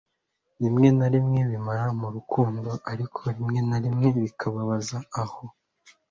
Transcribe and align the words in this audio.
rimwe 0.61 0.87
na 0.97 1.07
rimwe 1.13 1.39
bimara 1.49 1.85
mu 1.99 2.07
rukundo 2.15 2.69
ariko 2.91 3.21
rimwe 3.35 3.59
na 3.69 3.77
rimwe 3.83 4.07
bikababaza 4.17 4.97
aho 5.21 5.43